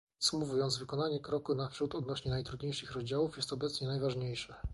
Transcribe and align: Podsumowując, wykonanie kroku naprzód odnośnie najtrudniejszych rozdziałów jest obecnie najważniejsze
Podsumowując, 0.17 0.77
wykonanie 0.77 1.19
kroku 1.19 1.55
naprzód 1.55 1.95
odnośnie 1.95 2.31
najtrudniejszych 2.31 2.91
rozdziałów 2.91 3.37
jest 3.37 3.53
obecnie 3.53 3.87
najważniejsze 3.87 4.55